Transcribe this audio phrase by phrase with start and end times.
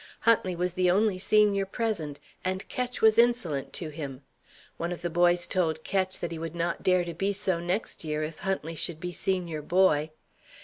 [0.21, 4.23] Huntley was the only senior present, and Ketch was insolent to him.
[4.77, 8.03] One of the boys told Ketch that he would not dare to be so, next
[8.03, 10.09] year, if Huntley should be senior boy.